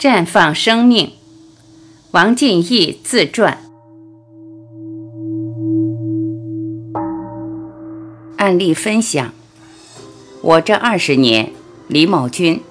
[0.00, 1.12] 绽放生命，
[2.12, 3.58] 王进义自传。
[8.38, 9.34] 案例分享：
[10.40, 11.52] 我这二十年，
[11.86, 12.62] 李某军。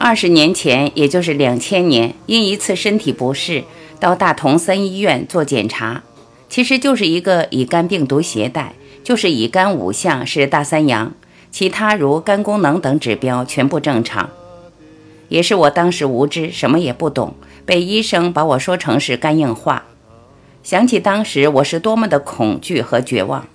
[0.00, 3.62] 二十年前，也就是两千年，因一次身体不适，
[4.00, 6.02] 到大同三医院做检查，
[6.48, 8.74] 其实就是一个乙肝病毒携带，
[9.04, 11.14] 就是乙肝五项是大三阳，
[11.52, 14.28] 其他如肝功能等指标全部正常。
[15.28, 17.34] 也是我当时无知，什么也不懂，
[17.64, 19.84] 被医生把我说成是肝硬化。
[20.62, 23.46] 想起当时我是多么的恐惧和绝望，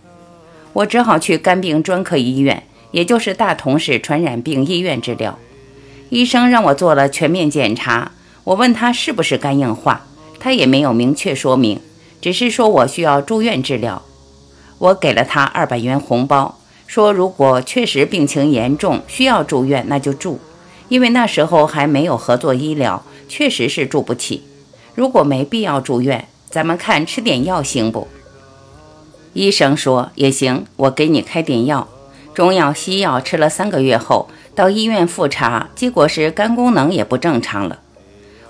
[0.74, 5.38] 我只好去肝病专科医院，也就是大同市传染病医院治疗。
[6.10, 8.12] 医生让我做了全面检查，
[8.44, 10.06] 我问他是不是肝硬化，
[10.40, 11.80] 他也没有明确说明，
[12.22, 14.02] 只是说我需要住院治疗。
[14.80, 20.40] 我给了他二百元红包，说如果确实病情严重需要住院，那就住。
[20.94, 24.44] 因为那时候还没有合作医疗，确实是住不起。
[24.94, 28.08] 如果没必要住院，咱们看吃点药行不？
[29.34, 31.88] 医生说也行，我给你开点药，
[32.36, 37.80] 中药西药吃了三个月后，到医院复查，结果是肝功能也不正常了。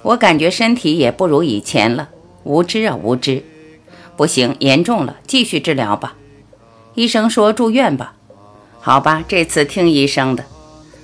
[0.01, 2.09] 我感觉身体也不如以前了，
[2.43, 3.45] 无知啊无知！
[4.17, 6.15] 不行，严重了，继续治疗吧。
[6.95, 8.15] 医生说住院吧，
[8.81, 10.43] 好吧，这次听医生的，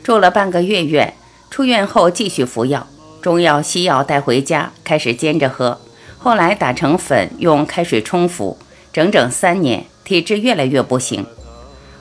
[0.04, 1.14] 住了半个月院。
[1.50, 2.88] 出院后继续服药，
[3.22, 5.82] 中药西药带回家，开始煎着喝，
[6.18, 8.58] 后来打成粉，用开水冲服，
[8.94, 11.26] 整整三年，体质越来越不行。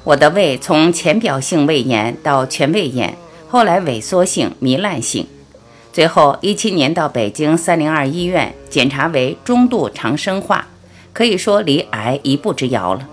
[0.04, 3.16] 我的胃从浅表性胃炎到全胃炎，
[3.48, 5.26] 后来萎缩性、糜烂性，
[5.92, 10.68] 最后一七年到北京三零二医院检查为中度肠生化，
[11.12, 13.08] 可以说离癌一步之遥了。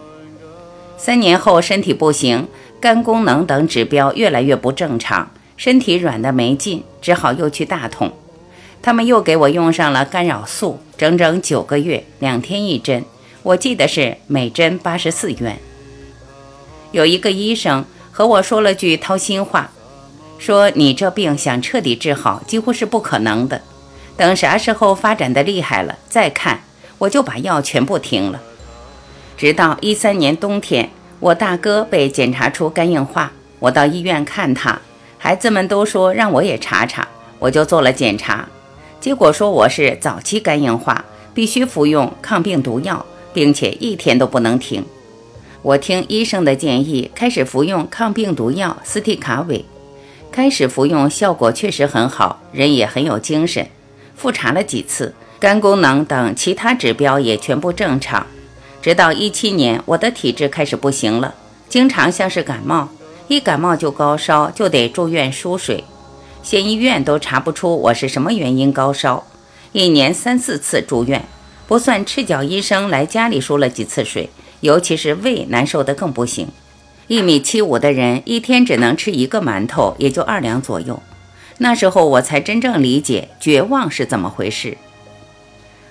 [0.98, 2.48] 三年后身体不行，
[2.80, 5.32] 肝功能等指标越来越不正常。
[5.58, 8.12] 身体软的没劲，只好又去大同。
[8.82, 13.04] 他们又给我用上了干扰素，整整九个月，两天一针。
[13.42, 15.58] 我记得是每针八十四元。
[16.92, 19.72] 有一个医生和我说了句掏心话，
[20.38, 23.62] 说你这病想彻底治好，几乎是不可能的。
[24.18, 26.62] 等啥时候发展的厉害了再看，
[27.00, 28.42] 我就把药全部停了。
[29.38, 34.80] 直到一三年冬天，我大哥被检查出肝硬化，我到医院看他。
[35.18, 37.08] 孩子们都说让我也查查，
[37.40, 38.48] 我就做了检查，
[39.00, 41.04] 结果说我是早期肝硬化，
[41.34, 44.86] 必须服用抗病毒药，并且一天都不能停。
[45.62, 49.66] 我听医生的建议，开始服用抗病毒药斯替卡韦，
[50.32, 53.68] 开始服用效果确实很好，人也很有精神。
[54.16, 58.28] 复查了几次，肝功能等其他指标也全部正常。
[58.82, 61.34] 直到一七年，我的体质开始不行了，
[61.68, 62.88] 经常像是感冒。
[63.28, 65.84] 一感冒就高烧，就得住院输水，
[66.44, 69.26] 县医院都查不出我是什么原因高烧，
[69.72, 71.26] 一年三四次住院，
[71.66, 76.50] 不算赤脚医生来家里输了几次水，尤其是胃难受的更不行。
[77.08, 81.02] 一米七五的人一天只能吃一个馒头，也就二两左右。
[81.58, 84.78] 那时候我才真正理解绝望是怎么回事。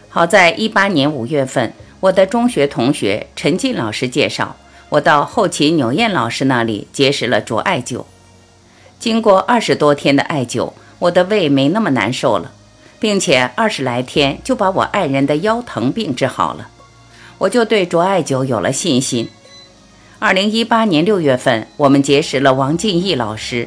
[0.09, 4.57] 好在一八年五月份，我的中学同学陈进老师介绍。
[4.95, 8.05] 我到后勤纽燕老师那里结识了卓艾灸，
[9.01, 12.53] 经过二十多天的艾灸，我的胃没那么难受了，
[13.01, 16.69] 并且二十来天就把我爱人的腰疼病治好了，
[17.39, 19.29] 我就对卓艾灸有了信心。
[20.21, 23.67] 二零一八年六月份，我们结识了王进义老师，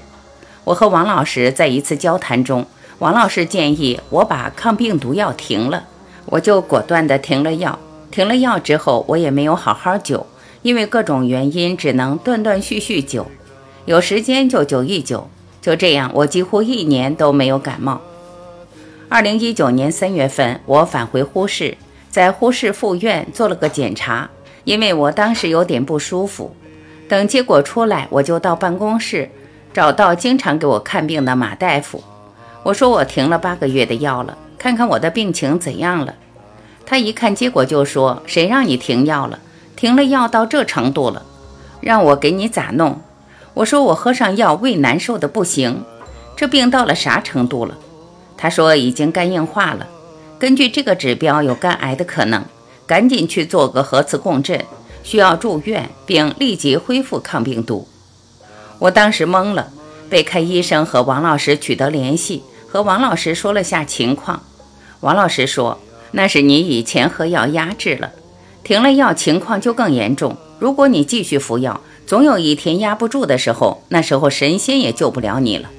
[0.64, 2.66] 我和王老师在一次交谈中，
[3.00, 5.84] 王老师建议我把抗病毒药停了，
[6.28, 7.78] 我就果断地停了药。
[8.10, 10.24] 停了药之后，我也没有好好灸。
[10.62, 13.26] 因为各种原因，只能断断续续灸，
[13.86, 15.24] 有时间就灸一灸。
[15.62, 18.02] 就这样，我几乎一年都没有感冒。
[19.10, 21.78] 二零一九年三月份，我返回呼市，
[22.10, 24.30] 在呼市附院做了个检查，
[24.64, 26.56] 因为我当时有点不舒服。
[27.10, 29.30] 等结果出来，我就到办公室
[29.74, 32.04] 找到经常给我看病的马大夫，
[32.64, 36.14] 我说我停了八个月的药了，看看我的病情怎样了。
[36.86, 39.40] 他一看结果就说：“谁让你停药了？”
[39.78, 41.24] 停了药到这程度了，
[41.80, 43.00] 让我给你咋弄？
[43.54, 45.84] 我说我喝上药胃难受的不行，
[46.36, 47.78] 这病到了啥程度了？
[48.36, 49.88] 他说已经肝硬化了，
[50.40, 52.44] 根据这个指标有肝癌的可能，
[52.86, 54.66] 赶紧去做个核磁共振，
[55.04, 57.88] 需要住院并立即恢复抗病毒。
[58.80, 59.72] 我当时懵了，
[60.10, 64.42] 被开医生和王老师取得联系，和王老师说了下情况。
[65.02, 65.80] 王老师说
[66.12, 68.12] 那是你以前喝药压制了。
[68.68, 70.36] 停了药，情况就更严重。
[70.60, 75.70] 如果你继续服药，总有一天压不住的时候，那时候神仙也救不了你了。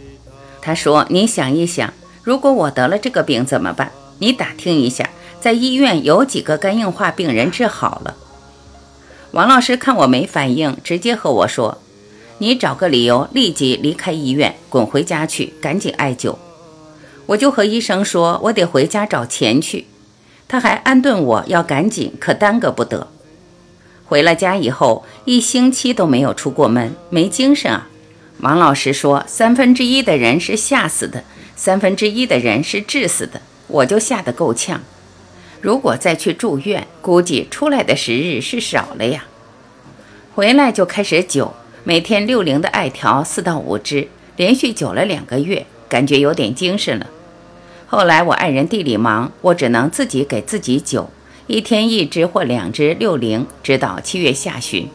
[0.62, 1.92] 他说：“你想一想，
[2.22, 3.92] 如果我得了这个病怎么办？
[4.20, 8.16] 你打听一下，在医院有几个肝硬化病人治好了？
[9.32, 11.82] 王老师看我没反应，直接和我说
[12.38, 16.36] ：“你找个理由立即离开医院，滚回家去，赶紧艾灸。”
[17.26, 19.84] 我就和医生说：“我得回家找钱去。”
[20.48, 23.08] 他还安顿我要赶紧，可耽搁不得。
[24.06, 27.88] 回了家以后，一星期都没有出过门，没精神啊。
[28.40, 31.22] 王老师说：“三分之一的人是吓死的，
[31.54, 34.80] 三分之一的人是治死的。”我就吓得够呛。
[35.60, 39.26] 如果再去住院，估计出来的时日是少了呀。
[40.34, 41.50] 回来就开始灸，
[41.84, 47.06] 每天六零的艾条四到五支，连续灸了两个月，感觉有点精神了。
[47.90, 51.06] 后来我爱人地里忙，我只能自己给自己灸。
[51.46, 54.90] 一天一支或两支六零，直到七月下旬。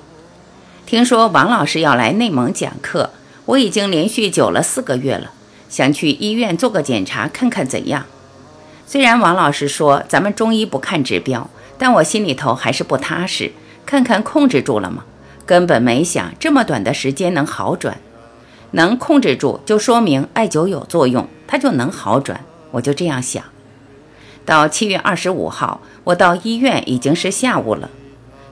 [0.86, 3.10] 听说王老师要来内蒙讲课，
[3.46, 5.32] 我已经连续灸了四个月了，
[5.68, 8.06] 想去医院做个检查看看怎样。
[8.86, 11.50] 虽然王老师说咱们中医不看指标，
[11.80, 13.52] 但我心里头还是不踏实。
[13.88, 15.04] 看看控制住了吗？
[15.48, 17.98] 根本没想这么短的时间能好转。
[18.72, 22.46] 能控制住，就说明艾灸有作用，它就能好转。
[22.74, 23.44] 我就这样想。
[24.46, 27.90] 到七月二十五号，我到医院已经是下午了。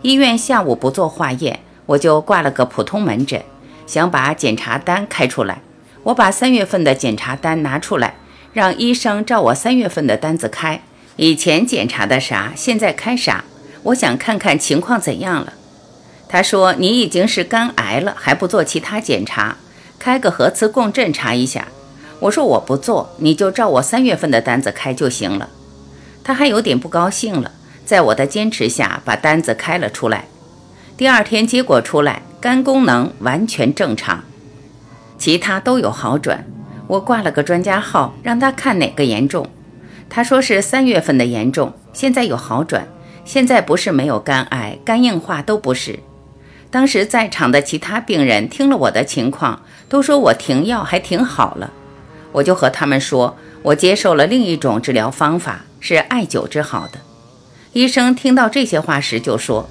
[0.02, 3.44] 医院下午不做化验，我就挂了个普通门诊，
[3.86, 5.62] 想把检查单开出来。
[6.04, 8.16] 我把三月份的检查单拿出来，
[8.54, 10.82] 让医生照我三月份的单子开。
[11.18, 13.44] 以前检查的啥，现在开啥，
[13.84, 15.54] 我想看看情况怎样了。
[16.30, 19.58] 他说：“你已经是肝癌了，还不做其他检查，
[20.00, 21.68] 开个核磁共振查一下。”
[22.22, 25.50] 我说：“我不做，你就照我三月份的单子开就行了。”
[26.24, 27.52] 他还有点不高兴了，
[27.84, 30.26] 在我的坚持下，把单子开了出来。
[30.96, 34.24] 第二天结果出来，肝功能完全正常，
[35.18, 36.46] 其他都有好转。
[36.86, 39.48] 我挂了个专家号，让他看哪个严重。
[40.08, 42.88] 他说是三月份的严重，现在有好转。
[43.26, 46.00] 现在不是没有肝癌，肝硬化都不是。
[46.70, 51.72] 当时在场的其他病人听了我的情况，都说我停药还挺好了。
[52.32, 55.66] 我就和他们说，我接受了另一种治疗方法。
[55.84, 57.00] 是艾灸治好的。
[57.74, 59.68] 医生听到这些话时就说：“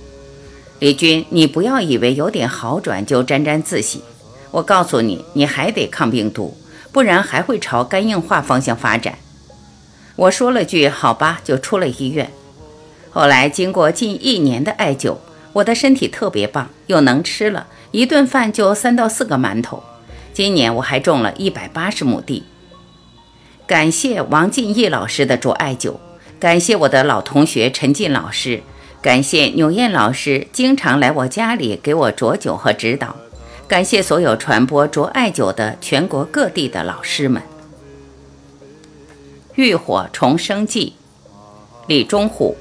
[0.81, 4.03] 李军，你不要以为有点好转就沾沾自喜。
[4.51, 6.59] 我告诉你，你还得抗病毒，
[6.91, 9.15] 不然还会朝肝硬化方向发展。”
[10.17, 12.33] 我说了句“好吧”，就出了医院。
[13.11, 15.19] 后来经过近一年的艾灸，
[15.53, 19.85] 我的身体特别棒，又能吃了，一顿饭就三到四个馒头。
[20.33, 22.45] 今年我还种了一百八十亩地。
[23.67, 25.95] 感谢王进义老师的卓艾灸，
[26.39, 28.63] 感谢我的老同学陈进老师，
[29.01, 33.15] 感谢纽燕老师经常来我家里给我卓酒和指导，
[33.69, 37.43] 感谢所有传播卓艾灸的全国各地的老师们。
[39.55, 40.95] 浴火重生记，
[41.87, 42.57] 李忠虎。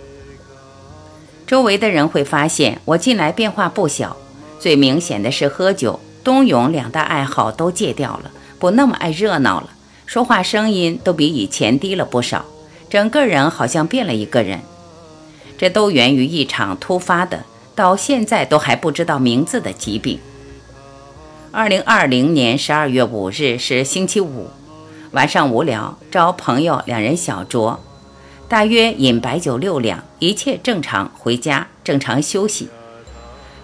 [1.47, 4.15] 周围的人会发现我近来变化不小，
[4.59, 8.29] 最明显的是喝酒，冬泳两大爱好都戒掉了，
[8.59, 9.69] 不那么爱热闹了。
[10.05, 12.45] 说话声音都比以前低了不少，
[12.87, 14.59] 整个人好像变了一个人。
[15.57, 20.19] 这都源于一场突发的，到现在都还不知道名字的疾病。
[21.51, 24.51] 二零二零年十二月五日是星期五，
[25.09, 27.75] 晚上无聊，招朋友两人小酌，
[28.47, 32.69] 大约饮白酒六两，一切正常，回家正常休息。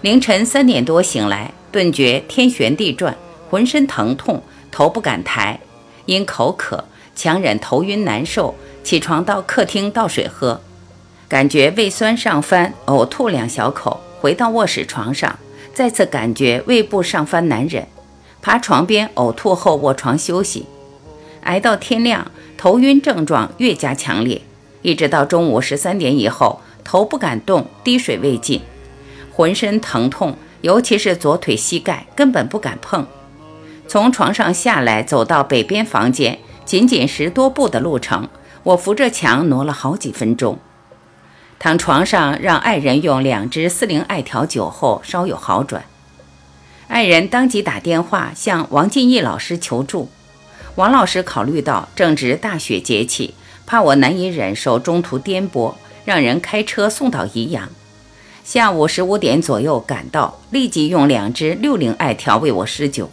[0.00, 3.16] 凌晨三点多醒来，顿觉天旋地转，
[3.50, 5.58] 浑身疼痛，头不敢抬。
[6.06, 6.84] 因口渴，
[7.16, 8.54] 强忍头晕难受，
[8.84, 10.60] 起床到客厅倒水喝，
[11.28, 15.36] 感觉胃酸上翻，呕吐两小口，回到卧室床上，
[15.74, 17.84] 再次感觉胃部上翻难忍，
[18.40, 20.66] 爬床边呕吐后卧床休息，
[21.42, 24.40] 挨到天亮，头晕症状越加强烈，
[24.82, 28.60] 一直到中午十三点以后，头不敢动，滴水未进，
[29.32, 33.06] 浑身疼痛，尤其是左腿膝盖，根本不敢碰。
[33.88, 38.28] 从床上下来，走到北边房间，仅仅十多步的路程，
[38.62, 40.58] 我扶着墙挪了好几分钟。
[41.58, 45.84] 躺床上，让爱人用两支四零艾条灸后，稍有好转。
[46.88, 50.10] 爱人当即打电话向王进义老师求助。
[50.74, 53.34] 王老师考虑到正值大雪节气，
[53.66, 57.68] 怕我难以忍受中途颠簸，让人开车送到宜阳。
[58.46, 63.08] 下午十五点左右赶到，立即用两支六零艾条为我施灸。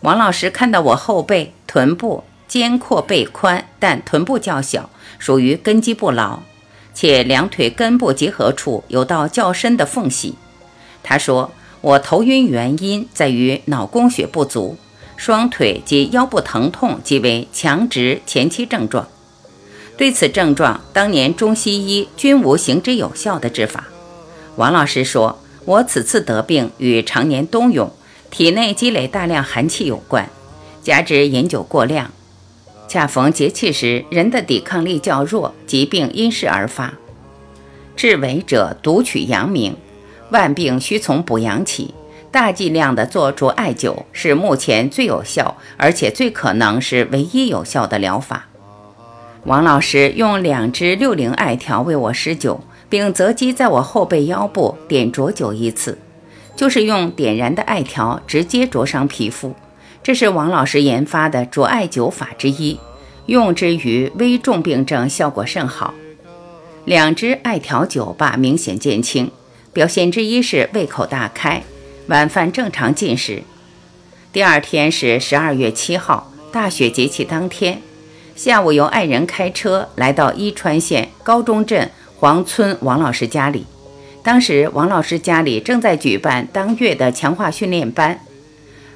[0.00, 6.38] 王老师看到我后背、臀部肩阔背宽，但臀部较小，属于根基不牢，
[6.94, 10.36] 且两腿根部结合处有道较深的缝隙。
[11.02, 11.52] 他说
[11.82, 14.78] 我头晕原因在于脑供血不足，
[15.18, 19.06] 双腿及腰部疼痛即为强直前期症状。
[19.98, 23.88] 对此症状，当年中西医均无行之有效的治法。
[24.56, 27.90] 王老师说：“我此次得病与常年冬泳，
[28.30, 30.28] 体内积累大量寒气有关，
[30.80, 32.10] 加之饮酒过量，
[32.86, 36.94] 恰逢节气时，人的抵抗力较弱，疾病因势而发。
[37.96, 39.76] 治痿者独取阳明，
[40.30, 41.92] 万病须从补阳起。
[42.30, 48.46] 大剂量的做足艾灸是目前最有效，而且最可能是唯一有效的疗法。”
[49.46, 52.58] 王老师用两支六零艾条为我施灸，
[52.94, 55.98] 并择机在我后背腰部点着灸一次，
[56.54, 59.52] 就是用点燃的艾条直接灼伤皮肤。
[60.00, 62.78] 这是王老师研发的灼艾灸法之一，
[63.26, 65.92] 用之于危重病症效果甚好。
[66.84, 69.28] 两只艾条灸罢明显减轻，
[69.72, 71.64] 表现之一是胃口大开，
[72.06, 73.42] 晚饭正常进食。
[74.32, 77.82] 第二天是十二月七号，大雪节气当天。
[78.36, 81.90] 下午由爱人开车来到伊川县高中镇
[82.24, 83.66] 王村王老师家里，
[84.22, 88.18] 当时王老师家里正在举办当月的强化训练班。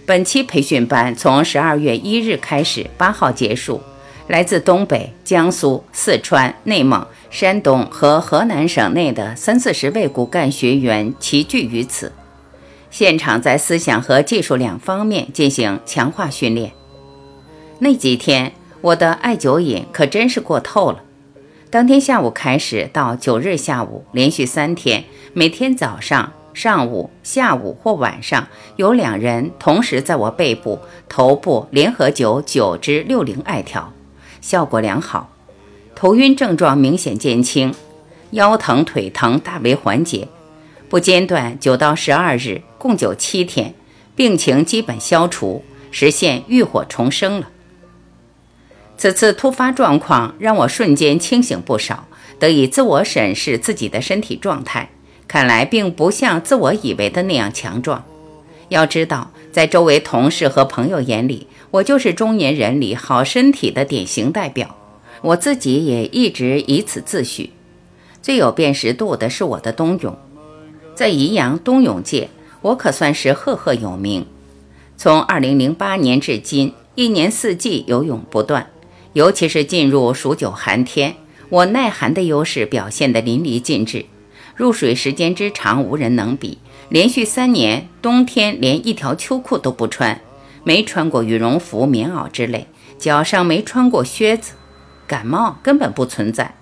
[0.06, 3.82] 本期培训班从十二月一日开始，八号结束。
[4.28, 12.11] 来自东北、江苏、四川、内蒙、山东和河南省内的三四十位骨干学员齐聚于此，
[12.90, 16.73] 现场在思想和技术两方面进行强化训练。
[17.80, 18.52] 那几天。
[18.80, 21.02] 我的艾灸瘾可真是过透了。
[21.70, 30.78] 当天下午开始到九日下午，连续三天，每天早上、上午、下午或晚上，有两人同时在我背部、
[31.10, 33.92] 头部联合灸九支六零艾条，
[34.40, 35.30] 效果良好，
[35.94, 37.75] 头晕症状明显减轻，
[38.30, 40.26] 腰疼腿疼大为缓解。
[40.88, 43.75] 不间断九到十二日，共灸七天，
[44.16, 47.50] 病情基本消除，实现浴火重生了。
[48.98, 52.08] 此次突发状况让我瞬间清醒不少，
[52.40, 54.90] 得以自我审视自己的身体状态，
[55.28, 58.04] 看来并不像自我以为的那样强壮。
[58.70, 64.74] 要知道，在周围同事和朋友眼里，我就是中年人里好身体的典型代表，
[65.22, 67.50] 我自己也一直以此自诩。
[68.20, 70.18] 最有辨识度的是我的冬泳，
[70.96, 72.30] 在宜阳冬泳界，
[72.62, 74.26] 我可算是赫赫有名。
[74.96, 78.68] 从2008年至今，一年四季游泳不断。
[79.18, 81.16] 尤其是进入数九寒天，
[81.48, 84.06] 我耐寒的优势表现得淋漓尽致。
[84.54, 86.58] 入水时间之长，无人能比。
[86.88, 90.20] 连续三年，冬天连一条秋裤都不穿，
[90.62, 94.52] 没穿过羽绒服、棉袄之类，脚上没穿过靴子。
[95.08, 96.54] 感冒根本不存在，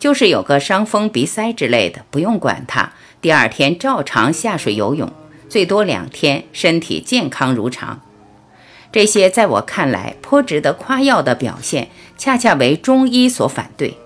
[0.00, 2.92] 就是有个伤风、鼻塞之类的，不用管它。
[3.20, 5.08] 第二天照常下水游泳，
[5.48, 8.00] 最多两天，身体健康如常。
[8.92, 13.96] 这些在我看来颇值得夸耀的表现，恰恰为中医所反对。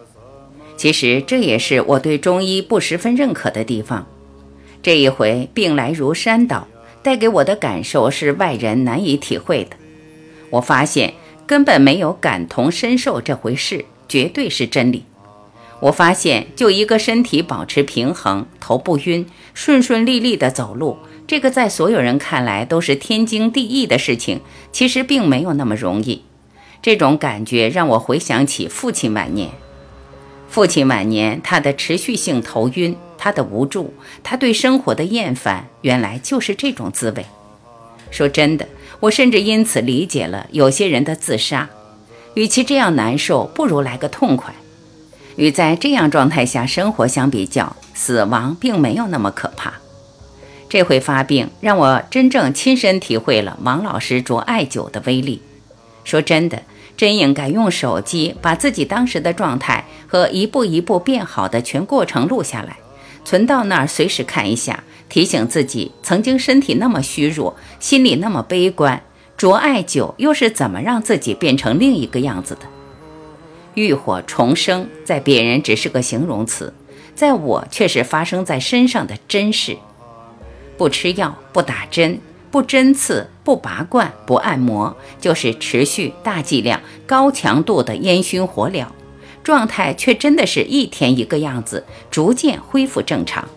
[0.76, 4.06] 其实这也是我对中医不十分认可的地方。
[4.82, 6.68] 这一回病来如山倒，
[7.02, 9.76] 带给我的感受是外人难以体会的。
[10.50, 11.14] 我发现
[11.46, 15.04] 根本没有感同身受这回事，绝对是真理。
[15.80, 20.98] 我发现就一个身体保持平衡，头不晕，顺顺利利的走路。
[21.26, 24.40] 这个在所有人看来都是天经地义的事情，
[24.72, 26.22] 其实并没有那么容易。
[26.82, 29.50] 这种感觉让我回想起父亲晚年。
[30.50, 37.24] 父亲晚年，他的持续性头晕，他的无助，他对生活的厌烦，原来就是这种滋味。
[38.10, 38.68] 说真的，
[39.00, 41.68] 我甚至因此理解了有些人的自杀。
[42.34, 44.54] 与其这样难受，不如来个痛快。
[45.36, 49.72] 与在这样状态下生活相比较，死亡并没有那么可怕。
[50.74, 55.40] 这回发病，让我真正亲身体会了王老师灼艾灸的威力。
[56.02, 56.64] 说真的，
[56.96, 62.78] 真应该用手机把自己当时的状态和一步一步变好的全过程录下来，
[63.24, 69.00] 存到那儿随时看一下，提醒自己曾经身体那么虚弱，心里那么悲观，
[69.36, 72.62] 灼艾灸又是怎么让自己变成另一个样子的？
[73.74, 76.74] 浴火重生，在别人只是个形容词，
[77.14, 79.76] 在我却是发生在身上的真实。
[80.76, 88.86] 不吃药，不打针，不针刺，不拔罐，不按摩，就是持续大剂量、高强度的烟熏火燎，
[89.42, 93.48] 状态却真的是一天一个样子，逐渐恢复正常。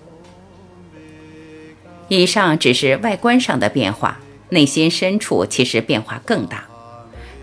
[2.07, 4.19] 以上只是外观上的变化，
[4.49, 6.63] 内心深处其实变化更大。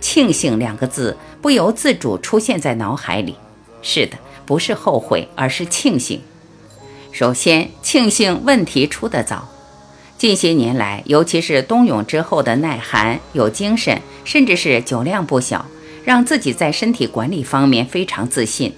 [0.01, 3.37] 庆幸两个字不由自主出现在脑海里。
[3.83, 4.17] 是的，
[4.47, 6.21] 不是后悔，而是庆幸。
[7.13, 9.49] 首先，庆幸问题出得早。
[10.25, 15.67] 近些年来，尤其是冬泳之后的耐寒、有精神，甚至是酒量不小，
[16.03, 18.73] 让自己在身体管理方面非常自信。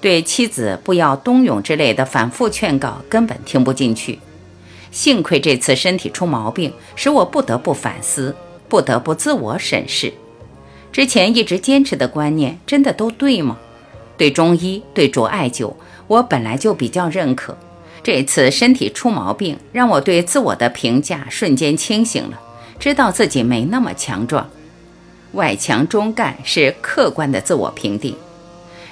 [0.00, 4.20] 对妻子不要冬泳之类的反复劝告，根本听不进去。
[4.92, 8.36] 幸亏这次身体出毛病，使我不得不反思，
[8.68, 10.12] 不得不自我审视。
[10.92, 13.58] 之前一直坚持的观念，真的都对吗？
[14.16, 15.74] 对中医，对卓艾灸，
[16.06, 17.58] 我本来就比较认可。
[18.04, 22.38] 这次身体出毛病，让我对自我的评价瞬间清醒了，
[22.78, 24.50] 知道自己没那么强壮。
[25.32, 28.14] 外强中干是客观的自我评定，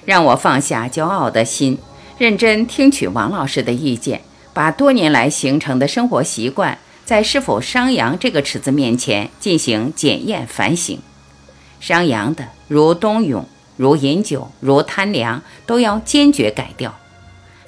[0.07, 1.79] 让我放下骄傲的心，
[2.17, 4.23] 认真听取王老师的意见，
[4.55, 10.99] 把多年来形成的生活习惯，在是否伤阳这个尺子面前进行检验反省。
[11.81, 16.95] 伤阳的，如冬泳、如饮酒、如贪凉，都要坚决改掉。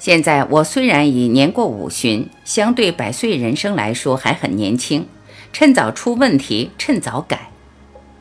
[0.05, 5.07] 现在我虽然已年过五旬，相对百岁人生来说还很年轻，
[5.51, 7.49] 趁早出问题，趁早改。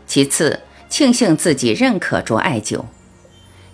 [0.07, 2.85] 其次，庆幸自己认可着艾灸。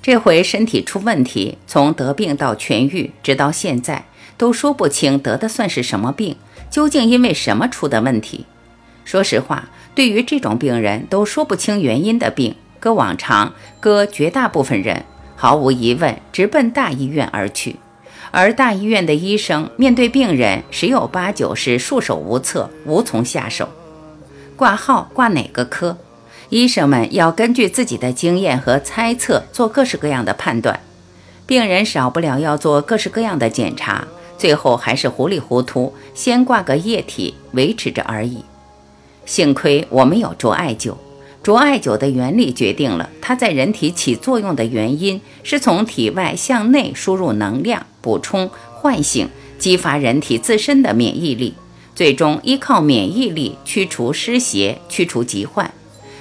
[0.02, 6.34] 这回身体出问题，从得病到痊愈，直到现在都说不清得的算是什么病，
[6.68, 8.44] 究竟因为什么出的问题。
[9.04, 15.04] 说实话，对于这种病人都说不清原因的病，搁往常，搁绝大部分人，
[15.36, 17.76] 毫无疑问直奔大医院而去。
[18.30, 23.68] 而大医院的医生面对病人，十有八九是束手无策，无从下手。
[24.56, 25.96] 挂号挂哪个科？
[26.48, 30.80] 医生们要根据自己的经验和猜测做各式各样的判断。
[31.46, 34.06] 病人少不了要做各式各样的检查，
[34.38, 38.44] 最后还是糊里糊涂先挂个液体维持着而已。
[39.26, 40.94] 幸亏我们有着艾灸。
[41.42, 49.26] 着艾灸的原理决定了它在人体起作用的原因，是从体外向内输入能量，补充、唤醒、
[49.58, 51.54] 激发人体自身的免疫力，
[51.94, 55.72] 最终依靠免疫力驱除湿邪、驱除疾患。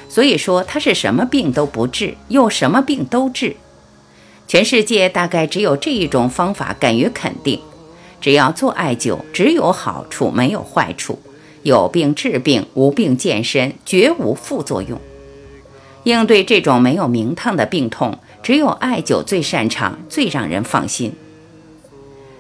[0.08, 3.58] 所以说，它是什么病都不治，又什么病都治。
[4.48, 7.60] 全世界大概只有这一种方法敢于肯定：
[8.22, 11.20] 只要做艾灸，只有好处，没有坏处。
[11.62, 15.00] 有病治病，无病健身，绝无副作用。
[16.10, 21.14] 应对这种没有名堂的病痛，只有艾灸最擅长，最让人放心。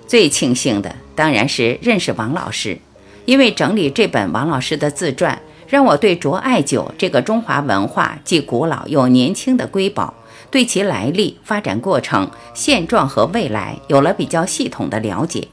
[0.07, 2.79] 最庆幸的当然是认识王老师，
[3.25, 10.13] 因为整理这本王老师的自传，让我对卓艾灸这个中华文化既古老又年轻的瑰宝，
[10.49, 15.47] 对其来历、发展过程、现状和未来有了比较系统的了解，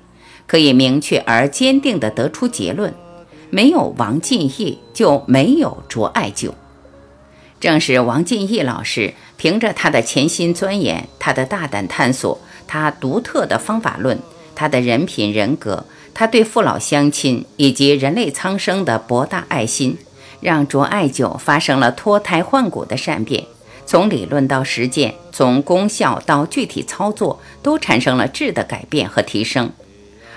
[0.46, 2.94] 可以明确而坚定地得出结论：
[3.50, 6.52] 没有王进义，就没有卓艾灸。
[7.59, 14.19] 正是王进义老师凭着他的潜心钻研、他的大胆探索、他独特的方法论、
[14.55, 19.99] 他的人品人格、他对父老乡亲以及人类苍生的博大爱心，
[20.40, 23.45] 让卓艾灸发生了脱胎换骨的善变。
[23.87, 29.71] 从理论到实践，从功效到具体操作，都产生了质的改变和提升。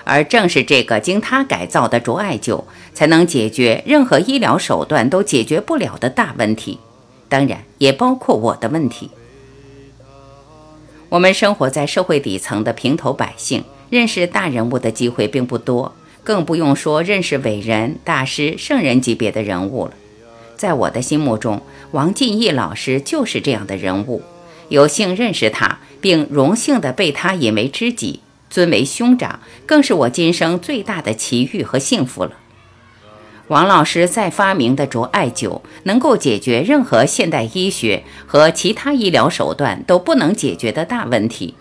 [0.04, 6.78] 而正是这个经他改造的卓艾灸，才能解决任何医疗手段都解决不了的大问题。
[7.30, 9.08] 当然，也包括我的问题。
[11.08, 19.92] 我们生活在社会底层的平头百姓，认识大人物的机会并不多，更不用说认识伟人、大师、圣人级别的人物了。
[20.56, 21.62] 在我的心目中，
[21.92, 24.22] 王进义老师就是这样的人物。
[24.68, 32.32] 有幸认识他，并荣幸地被他引为知己、尊为兄长，更是我今生最大的奇遇和幸福了。
[33.50, 41.56] 王老师再发明的着艾灸，能够解决任何现代医学和其他医疗手段都不能解决的大问题。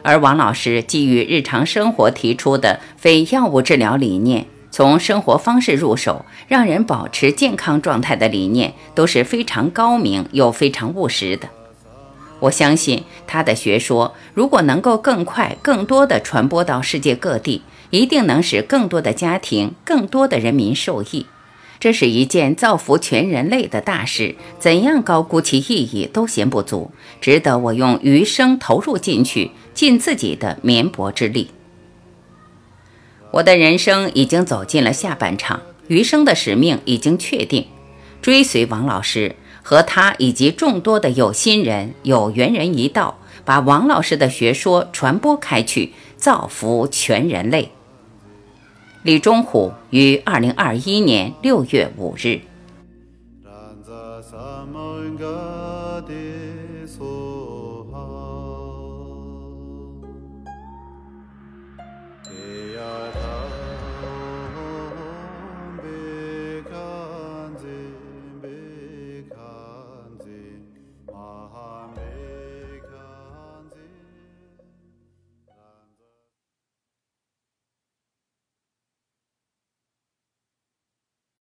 [0.00, 11.46] 而王老师基于日常生活提出的非药物治疗理念，从生活方式入手，让人保持健康状态的理念，都是非常高明又非常务实的。
[12.40, 17.62] 我相信他的学说，如果能够更快、更多地传播到世界各地。
[17.90, 21.26] 一定能使更多的家庭、更多的人民受益，
[21.80, 24.36] 这是一件造福全人类的大事。
[24.60, 31.50] 怎样高估其意义都嫌不足，值得我用余生投入进去，尽自己的绵薄之力。
[33.32, 37.66] 我的人生已经走进了下半场，余生的使命已经确定，
[38.22, 39.34] 追随王老师
[39.70, 47.70] 和他以及众多的有心人、有缘人一道，把王老师的学说传播开去，造福全人类。
[49.04, 52.40] 李忠虎于二零二一年六月五日。